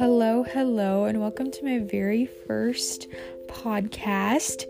Hello, 0.00 0.42
hello, 0.42 1.04
and 1.04 1.20
welcome 1.20 1.50
to 1.50 1.62
my 1.62 1.78
very 1.78 2.24
first 2.24 3.06
podcast. 3.48 4.64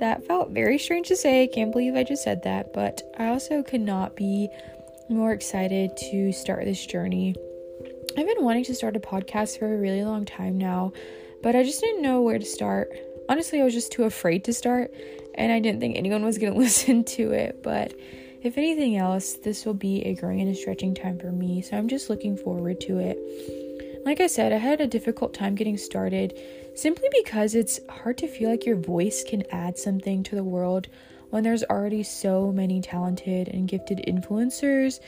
That 0.00 0.26
felt 0.26 0.50
very 0.50 0.76
strange 0.76 1.06
to 1.06 1.14
say. 1.14 1.44
I 1.44 1.46
can't 1.46 1.70
believe 1.70 1.94
I 1.94 2.02
just 2.02 2.24
said 2.24 2.42
that, 2.42 2.72
but 2.72 3.00
I 3.16 3.28
also 3.28 3.62
could 3.62 3.82
not 3.82 4.16
be 4.16 4.48
more 5.08 5.30
excited 5.30 5.96
to 6.10 6.32
start 6.32 6.64
this 6.64 6.84
journey. 6.84 7.36
I've 8.18 8.26
been 8.26 8.42
wanting 8.42 8.64
to 8.64 8.74
start 8.74 8.96
a 8.96 8.98
podcast 8.98 9.60
for 9.60 9.72
a 9.72 9.78
really 9.78 10.02
long 10.02 10.24
time 10.24 10.58
now, 10.58 10.92
but 11.44 11.54
I 11.54 11.62
just 11.62 11.80
didn't 11.80 12.02
know 12.02 12.20
where 12.20 12.40
to 12.40 12.44
start. 12.44 12.90
Honestly, 13.28 13.60
I 13.60 13.64
was 13.64 13.74
just 13.74 13.92
too 13.92 14.02
afraid 14.02 14.42
to 14.46 14.52
start, 14.52 14.92
and 15.36 15.52
I 15.52 15.60
didn't 15.60 15.78
think 15.78 15.96
anyone 15.96 16.24
was 16.24 16.38
going 16.38 16.54
to 16.54 16.58
listen 16.58 17.04
to 17.04 17.30
it, 17.30 17.62
but 17.62 17.94
if 18.42 18.58
anything 18.58 18.96
else, 18.96 19.34
this 19.34 19.64
will 19.64 19.74
be 19.74 20.04
a 20.06 20.16
growing 20.16 20.40
and 20.40 20.50
a 20.50 20.56
stretching 20.56 20.92
time 20.92 21.20
for 21.20 21.30
me, 21.30 21.62
so 21.62 21.76
I'm 21.76 21.86
just 21.86 22.10
looking 22.10 22.36
forward 22.36 22.80
to 22.80 22.98
it. 22.98 23.91
Like 24.04 24.20
I 24.20 24.26
said, 24.26 24.52
I 24.52 24.56
had 24.56 24.80
a 24.80 24.86
difficult 24.86 25.32
time 25.32 25.54
getting 25.54 25.76
started 25.78 26.38
simply 26.74 27.08
because 27.22 27.54
it's 27.54 27.78
hard 27.88 28.18
to 28.18 28.26
feel 28.26 28.50
like 28.50 28.66
your 28.66 28.76
voice 28.76 29.22
can 29.22 29.44
add 29.52 29.78
something 29.78 30.22
to 30.24 30.34
the 30.34 30.42
world 30.42 30.88
when 31.30 31.44
there's 31.44 31.62
already 31.64 32.02
so 32.02 32.50
many 32.50 32.80
talented 32.80 33.48
and 33.48 33.68
gifted 33.68 34.02
influencers 34.08 34.98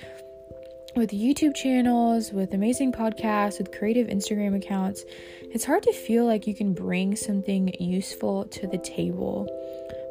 with 0.96 1.10
YouTube 1.10 1.56
channels, 1.56 2.32
with 2.32 2.54
amazing 2.54 2.92
podcasts, 2.92 3.58
with 3.58 3.76
creative 3.76 4.06
Instagram 4.06 4.56
accounts. 4.56 5.04
It's 5.42 5.64
hard 5.64 5.82
to 5.82 5.92
feel 5.92 6.24
like 6.24 6.46
you 6.46 6.54
can 6.54 6.72
bring 6.72 7.16
something 7.16 7.74
useful 7.80 8.44
to 8.46 8.66
the 8.68 8.78
table. 8.78 9.48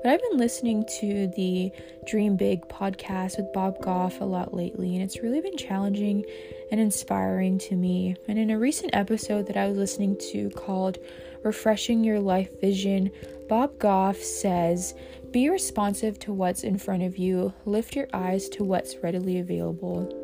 But 0.04 0.12
I've 0.12 0.22
been 0.30 0.38
listening 0.38 0.84
to 1.00 1.32
the 1.38 1.72
Dream 2.06 2.36
Big 2.36 2.68
podcast 2.68 3.38
with 3.38 3.54
Bob 3.54 3.82
Goff 3.82 4.20
a 4.20 4.26
lot 4.26 4.54
lately, 4.54 4.96
and 4.96 5.04
it's 5.04 5.22
really 5.22 5.40
been 5.40 5.56
challenging 5.56 6.26
and 6.74 6.82
inspiring 6.82 7.60
to 7.60 7.76
me. 7.76 8.16
And 8.28 8.40
in 8.40 8.50
a 8.50 8.58
recent 8.58 8.96
episode 8.96 9.46
that 9.46 9.56
I 9.56 9.68
was 9.68 9.78
listening 9.78 10.18
to 10.32 10.50
called 10.50 10.98
Refreshing 11.44 12.04
Your 12.04 12.20
Life 12.20 12.60
Vision, 12.60 13.12
Bob 13.48 13.78
Goff 13.78 14.18
says, 14.18 14.96
Be 15.30 15.52
responsive 15.52 16.18
to 16.22 16.34
what's 16.34 16.64
in 16.64 16.80
front 16.80 17.04
of 17.04 17.16
you, 17.16 17.54
lift 17.66 17.96
your 17.96 18.08
eyes 18.12 18.50
to 18.50 18.64
what's 18.64 18.98
readily 19.04 19.38
available. 19.38 20.23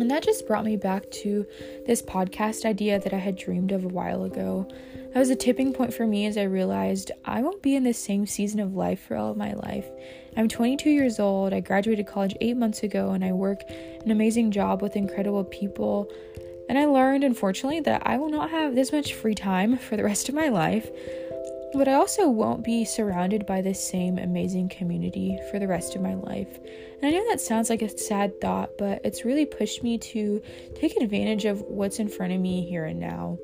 And 0.00 0.10
that 0.10 0.22
just 0.22 0.46
brought 0.46 0.64
me 0.64 0.76
back 0.76 1.10
to 1.10 1.46
this 1.86 2.02
podcast 2.02 2.64
idea 2.64 2.98
that 2.98 3.12
I 3.12 3.18
had 3.18 3.36
dreamed 3.36 3.72
of 3.72 3.84
a 3.84 3.88
while 3.88 4.24
ago. 4.24 4.66
That 5.12 5.18
was 5.18 5.30
a 5.30 5.36
tipping 5.36 5.72
point 5.72 5.92
for 5.92 6.06
me 6.06 6.26
as 6.26 6.38
I 6.38 6.44
realized 6.44 7.10
I 7.24 7.42
won't 7.42 7.62
be 7.62 7.74
in 7.74 7.84
the 7.84 7.92
same 7.92 8.26
season 8.26 8.60
of 8.60 8.74
life 8.74 9.00
for 9.00 9.16
all 9.16 9.30
of 9.30 9.36
my 9.36 9.52
life. 9.52 9.86
I'm 10.36 10.48
22 10.48 10.88
years 10.88 11.18
old. 11.18 11.52
I 11.52 11.60
graduated 11.60 12.06
college 12.06 12.36
eight 12.40 12.56
months 12.56 12.82
ago 12.82 13.10
and 13.10 13.24
I 13.24 13.32
work 13.32 13.62
an 13.68 14.10
amazing 14.10 14.52
job 14.52 14.82
with 14.82 14.96
incredible 14.96 15.44
people. 15.44 16.10
And 16.68 16.78
I 16.78 16.84
learned, 16.84 17.24
unfortunately, 17.24 17.80
that 17.80 18.02
I 18.06 18.16
will 18.16 18.30
not 18.30 18.50
have 18.50 18.76
this 18.76 18.92
much 18.92 19.14
free 19.14 19.34
time 19.34 19.76
for 19.76 19.96
the 19.96 20.04
rest 20.04 20.28
of 20.28 20.34
my 20.34 20.48
life. 20.48 20.88
But 21.72 21.88
I 21.88 21.94
also 21.94 22.28
won't 22.28 22.64
be 22.64 22.84
surrounded 22.84 23.46
by 23.46 23.60
this 23.60 23.82
same 23.82 24.18
amazing 24.18 24.70
community 24.70 25.38
for 25.50 25.58
the 25.58 25.68
rest 25.68 25.94
of 25.94 26.02
my 26.02 26.14
life. 26.14 26.58
And 26.58 27.04
I 27.04 27.10
know 27.10 27.30
that 27.30 27.40
sounds 27.40 27.70
like 27.70 27.82
a 27.82 27.96
sad 27.96 28.40
thought, 28.40 28.70
but 28.76 29.00
it's 29.04 29.24
really 29.24 29.46
pushed 29.46 29.82
me 29.82 29.96
to 29.98 30.42
take 30.74 30.96
advantage 30.96 31.44
of 31.44 31.60
what's 31.62 32.00
in 32.00 32.08
front 32.08 32.32
of 32.32 32.40
me 32.40 32.68
here 32.68 32.84
and 32.84 32.98
now 32.98 33.38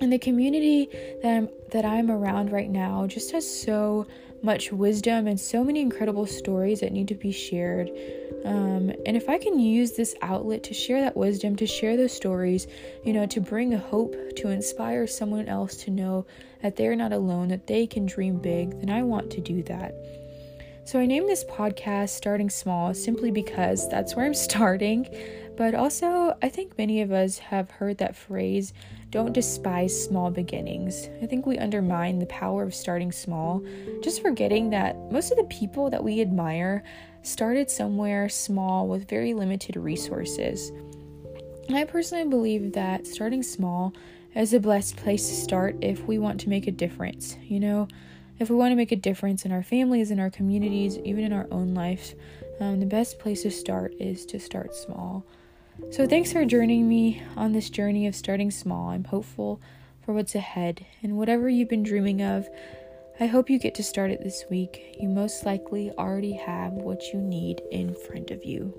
and 0.00 0.12
the 0.12 0.18
community 0.18 0.88
that 1.22 1.32
I'm 1.32 1.48
that 1.70 1.84
I'm 1.84 2.10
around 2.10 2.52
right 2.52 2.70
now 2.70 3.06
just 3.06 3.32
has 3.32 3.48
so 3.48 4.06
much 4.42 4.72
wisdom 4.72 5.26
and 5.26 5.38
so 5.38 5.64
many 5.64 5.80
incredible 5.80 6.26
stories 6.26 6.80
that 6.80 6.92
need 6.92 7.08
to 7.08 7.14
be 7.14 7.32
shared. 7.32 7.90
Um, 8.44 8.92
and 9.04 9.16
if 9.16 9.28
I 9.28 9.38
can 9.38 9.58
use 9.58 9.92
this 9.92 10.14
outlet 10.22 10.62
to 10.64 10.74
share 10.74 11.00
that 11.00 11.16
wisdom, 11.16 11.56
to 11.56 11.66
share 11.66 11.96
those 11.96 12.12
stories, 12.12 12.66
you 13.04 13.12
know, 13.12 13.26
to 13.26 13.40
bring 13.40 13.72
hope, 13.72 14.14
to 14.36 14.48
inspire 14.48 15.06
someone 15.06 15.48
else 15.48 15.76
to 15.78 15.90
know 15.90 16.26
that 16.62 16.76
they're 16.76 16.96
not 16.96 17.12
alone, 17.12 17.48
that 17.48 17.66
they 17.66 17.86
can 17.86 18.06
dream 18.06 18.38
big, 18.38 18.78
then 18.80 18.90
I 18.90 19.02
want 19.02 19.30
to 19.32 19.40
do 19.40 19.62
that. 19.64 19.94
So 20.84 21.00
I 21.00 21.06
named 21.06 21.28
this 21.28 21.44
podcast 21.44 22.10
Starting 22.10 22.48
Small 22.48 22.94
simply 22.94 23.32
because 23.32 23.88
that's 23.88 24.14
where 24.14 24.24
I'm 24.24 24.34
starting. 24.48 25.08
But 25.56 25.74
also, 25.74 26.36
I 26.42 26.50
think 26.50 26.76
many 26.76 27.00
of 27.00 27.12
us 27.12 27.38
have 27.38 27.70
heard 27.70 27.98
that 27.98 28.14
phrase 28.14 28.74
don't 29.10 29.32
despise 29.32 30.04
small 30.04 30.30
beginnings. 30.30 31.08
I 31.22 31.26
think 31.26 31.46
we 31.46 31.56
undermine 31.58 32.18
the 32.18 32.26
power 32.26 32.62
of 32.62 32.74
starting 32.74 33.10
small, 33.10 33.64
just 34.02 34.20
forgetting 34.20 34.70
that 34.70 34.96
most 35.10 35.30
of 35.30 35.38
the 35.38 35.44
people 35.44 35.88
that 35.90 36.04
we 36.04 36.20
admire 36.20 36.84
started 37.22 37.70
somewhere 37.70 38.28
small 38.28 38.86
with 38.86 39.08
very 39.08 39.32
limited 39.32 39.76
resources. 39.76 40.72
I 41.72 41.84
personally 41.84 42.28
believe 42.28 42.74
that 42.74 43.06
starting 43.06 43.42
small 43.42 43.94
is 44.34 44.50
the 44.50 44.60
best 44.60 44.96
place 44.96 45.26
to 45.28 45.34
start 45.34 45.76
if 45.80 46.04
we 46.04 46.18
want 46.18 46.38
to 46.40 46.50
make 46.50 46.66
a 46.66 46.72
difference. 46.72 47.36
You 47.42 47.60
know, 47.60 47.88
if 48.38 48.50
we 48.50 48.56
want 48.56 48.72
to 48.72 48.76
make 48.76 48.92
a 48.92 48.96
difference 48.96 49.46
in 49.46 49.52
our 49.52 49.62
families, 49.62 50.10
in 50.10 50.20
our 50.20 50.30
communities, 50.30 50.98
even 50.98 51.24
in 51.24 51.32
our 51.32 51.46
own 51.50 51.74
life, 51.74 52.14
um, 52.60 52.80
the 52.80 52.86
best 52.86 53.18
place 53.18 53.42
to 53.42 53.50
start 53.50 53.94
is 53.98 54.26
to 54.26 54.38
start 54.38 54.74
small. 54.74 55.24
So, 55.90 56.06
thanks 56.06 56.32
for 56.32 56.44
joining 56.44 56.88
me 56.88 57.22
on 57.36 57.52
this 57.52 57.70
journey 57.70 58.06
of 58.06 58.14
starting 58.14 58.50
small. 58.50 58.90
I'm 58.90 59.04
hopeful 59.04 59.60
for 60.04 60.14
what's 60.14 60.34
ahead, 60.34 60.84
and 61.02 61.16
whatever 61.16 61.48
you've 61.48 61.68
been 61.68 61.82
dreaming 61.82 62.22
of, 62.22 62.48
I 63.20 63.26
hope 63.26 63.48
you 63.48 63.58
get 63.58 63.74
to 63.76 63.82
start 63.82 64.10
it 64.10 64.22
this 64.22 64.44
week. 64.50 64.96
You 65.00 65.08
most 65.08 65.44
likely 65.46 65.90
already 65.92 66.32
have 66.32 66.72
what 66.72 67.02
you 67.12 67.20
need 67.20 67.62
in 67.70 67.94
front 67.94 68.30
of 68.30 68.44
you. 68.44 68.78